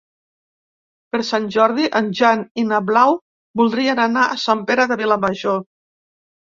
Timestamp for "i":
2.63-2.65